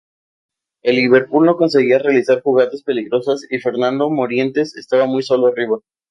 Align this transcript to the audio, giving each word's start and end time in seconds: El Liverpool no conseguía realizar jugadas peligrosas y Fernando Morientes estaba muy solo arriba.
El 0.81 0.95
Liverpool 0.95 1.45
no 1.45 1.57
conseguía 1.57 1.99
realizar 1.99 2.41
jugadas 2.41 2.81
peligrosas 2.81 3.41
y 3.51 3.59
Fernando 3.59 4.09
Morientes 4.09 4.75
estaba 4.75 5.05
muy 5.05 5.21
solo 5.21 5.45
arriba. 5.45 5.77